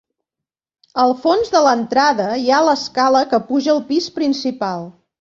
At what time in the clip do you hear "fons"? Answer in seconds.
1.25-1.53